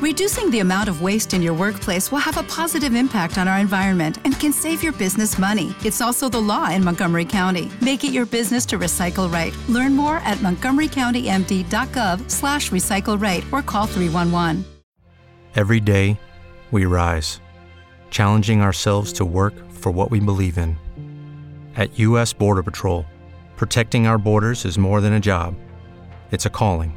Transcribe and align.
Reducing 0.00 0.48
the 0.52 0.60
amount 0.60 0.88
of 0.88 1.02
waste 1.02 1.34
in 1.34 1.42
your 1.42 1.54
workplace 1.54 2.12
will 2.12 2.20
have 2.20 2.36
a 2.36 2.44
positive 2.44 2.94
impact 2.94 3.36
on 3.36 3.48
our 3.48 3.58
environment 3.58 4.18
and 4.24 4.38
can 4.38 4.52
save 4.52 4.80
your 4.80 4.92
business 4.92 5.38
money. 5.38 5.74
It's 5.84 6.00
also 6.00 6.28
the 6.28 6.40
law 6.40 6.70
in 6.70 6.84
Montgomery 6.84 7.24
County. 7.24 7.68
Make 7.80 8.04
it 8.04 8.12
your 8.12 8.24
business 8.24 8.64
to 8.66 8.78
recycle 8.78 9.28
right. 9.32 9.56
Learn 9.68 9.96
more 9.96 10.18
at 10.18 10.38
montgomerycountymd.gov 10.38 12.30
slash 12.30 12.70
recycle 12.70 13.20
right 13.20 13.44
or 13.50 13.60
call 13.60 13.86
311. 13.86 14.64
Every 15.56 15.80
day, 15.80 16.20
we 16.70 16.84
rise, 16.84 17.40
challenging 18.08 18.60
ourselves 18.60 19.12
to 19.14 19.24
work 19.24 19.54
for 19.68 19.90
what 19.90 20.12
we 20.12 20.20
believe 20.20 20.58
in. 20.58 20.76
At 21.74 21.98
U.S. 21.98 22.32
Border 22.32 22.62
Patrol, 22.62 23.04
protecting 23.56 24.06
our 24.06 24.18
borders 24.18 24.64
is 24.64 24.78
more 24.78 25.00
than 25.00 25.14
a 25.14 25.18
job, 25.18 25.56
it's 26.30 26.46
a 26.46 26.50
calling. 26.50 26.96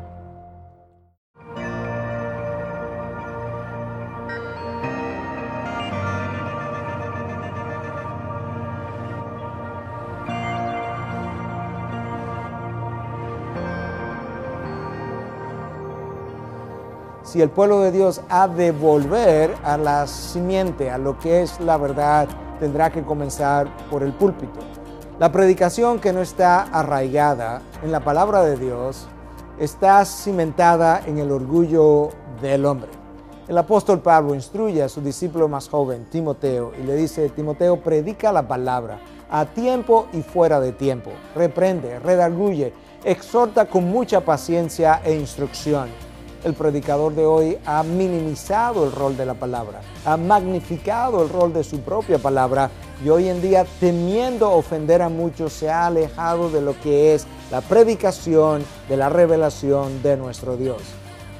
si 17.23 17.41
el 17.41 17.49
pueblo 17.49 17.79
de 17.81 17.91
Dios 17.91 18.21
ha 18.29 18.47
de 18.47 18.71
volver 18.71 19.53
a 19.63 19.77
la 19.77 20.07
simiente, 20.07 20.89
a 20.89 20.97
lo 20.97 21.17
que 21.19 21.41
es 21.41 21.59
la 21.59 21.77
verdad, 21.77 22.27
tendrá 22.59 22.91
que 22.91 23.03
comenzar 23.03 23.67
por 23.89 24.03
el 24.03 24.13
púlpito. 24.13 24.59
La 25.19 25.31
predicación 25.31 25.99
que 25.99 26.13
no 26.13 26.21
está 26.21 26.63
arraigada 26.63 27.61
en 27.83 27.91
la 27.91 27.99
palabra 27.99 28.41
de 28.43 28.57
Dios 28.57 29.07
está 29.59 30.03
cimentada 30.05 31.01
en 31.05 31.19
el 31.19 31.31
orgullo 31.31 32.09
del 32.41 32.65
hombre. 32.65 32.89
El 33.47 33.57
apóstol 33.57 33.99
Pablo 33.99 34.33
instruye 34.33 34.81
a 34.81 34.89
su 34.89 35.01
discípulo 35.01 35.47
más 35.47 35.69
joven, 35.69 36.05
Timoteo, 36.09 36.71
y 36.79 36.83
le 36.83 36.95
dice, 36.95 37.29
Timoteo, 37.29 37.81
predica 37.81 38.31
la 38.31 38.47
palabra 38.47 38.99
a 39.29 39.45
tiempo 39.45 40.07
y 40.13 40.21
fuera 40.21 40.59
de 40.59 40.71
tiempo, 40.71 41.11
reprende, 41.35 41.99
redarguye, 41.99 42.73
exhorta 43.03 43.65
con 43.65 43.85
mucha 43.85 44.21
paciencia 44.21 45.01
e 45.03 45.15
instrucción 45.15 45.89
el 46.43 46.53
predicador 46.53 47.13
de 47.13 47.25
hoy 47.25 47.57
ha 47.65 47.83
minimizado 47.83 48.85
el 48.85 48.91
rol 48.91 49.15
de 49.15 49.25
la 49.25 49.35
palabra, 49.35 49.81
ha 50.05 50.17
magnificado 50.17 51.23
el 51.23 51.29
rol 51.29 51.53
de 51.53 51.63
su 51.63 51.79
propia 51.81 52.17
palabra 52.17 52.69
y 53.03 53.09
hoy 53.09 53.27
en 53.27 53.41
día 53.41 53.65
temiendo 53.79 54.51
ofender 54.51 55.01
a 55.01 55.09
muchos 55.09 55.53
se 55.53 55.69
ha 55.69 55.87
alejado 55.87 56.49
de 56.49 56.61
lo 56.61 56.79
que 56.79 57.13
es 57.13 57.25
la 57.51 57.61
predicación 57.61 58.63
de 58.89 58.97
la 58.97 59.09
revelación 59.09 60.01
de 60.01 60.17
nuestro 60.17 60.57
Dios. 60.57 60.81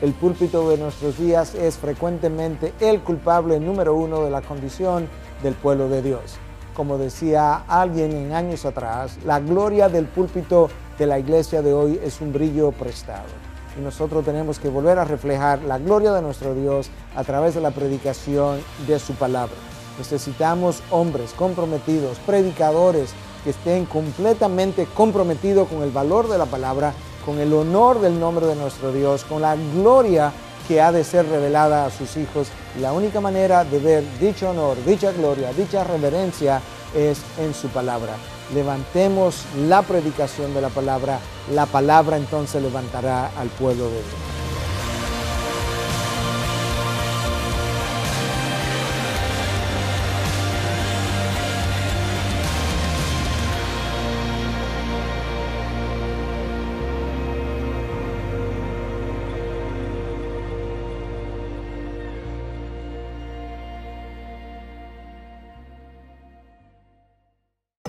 El 0.02 0.14
púlpito 0.14 0.70
de 0.70 0.78
nuestros 0.78 1.18
días 1.18 1.54
es 1.54 1.78
frecuentemente 1.78 2.74
el 2.80 3.02
culpable 3.02 3.60
número 3.60 3.96
uno 3.96 4.24
de 4.24 4.32
la 4.32 4.42
condición 4.42 5.08
del 5.44 5.54
pueblo 5.54 5.90
de 5.90 6.02
Dios. 6.02 6.38
Como 6.76 6.98
decía 6.98 7.64
alguien 7.68 8.12
en 8.12 8.34
años 8.34 8.66
atrás, 8.66 9.18
la 9.26 9.40
gloria 9.40 9.90
del 9.90 10.06
púlpito 10.06 10.70
de 10.98 11.06
la 11.06 11.20
iglesia 11.20 11.62
de 11.62 11.74
hoy 11.74 12.00
es 12.04 12.22
un 12.22 12.34
brillo 12.34 12.72
prestado 12.72 13.51
y 13.78 13.82
nosotros 13.82 14.26
tenemos 14.26 14.60
que 14.60 14.70
volver 14.70 15.00
a 15.00 15.06
reflejar 15.06 15.62
la 15.64 15.78
gloria 15.78 16.12
de 16.14 16.22
nuestro 16.22 16.54
Dios 16.54 16.90
a 17.16 17.24
través 17.24 17.56
de 17.56 17.62
la 17.62 17.72
predicación 17.72 18.60
de 18.88 19.00
su 19.00 19.14
palabra. 19.14 19.56
Necesitamos 19.98 20.82
hombres 20.90 21.34
comprometidos, 21.34 22.18
predicadores 22.20 23.12
que 23.44 23.52
estén 23.52 23.86
completamente 23.86 24.88
comprometidos 24.96 25.68
con 25.68 25.84
el 25.84 25.92
valor 25.92 26.28
de 26.30 26.38
la 26.38 26.46
palabra, 26.46 26.94
con 27.26 27.40
el 27.40 27.54
honor 27.54 28.02
del 28.02 28.20
nombre 28.20 28.46
de 28.46 28.56
nuestro 28.56 28.92
Dios, 28.92 29.24
con 29.26 29.42
la 29.42 29.56
gloria 29.56 30.32
que 30.68 30.82
ha 30.82 30.92
de 30.92 31.04
ser 31.04 31.28
revelada 31.28 31.86
a 31.86 31.92
sus 31.92 32.18
hijos. 32.18 32.48
La 32.80 32.94
única 32.94 33.20
manera 33.20 33.64
de 33.64 33.80
ver 33.80 34.04
dicho 34.20 34.50
honor, 34.50 34.78
dicha 34.86 35.12
gloria, 35.12 35.52
dicha 35.54 35.84
reverencia 35.84 36.62
es 36.96 37.20
en 37.40 37.54
su 37.54 37.68
palabra 37.70 38.14
levantemos 38.54 39.44
la 39.68 39.82
predicación 39.82 40.54
de 40.54 40.62
la 40.62 40.70
palabra, 40.70 41.20
la 41.54 41.66
palabra 41.66 42.18
entonces 42.18 42.62
levantará 42.62 43.32
al 43.38 43.50
pueblo 43.50 43.86
de 43.86 43.92
Dios. 43.92 44.31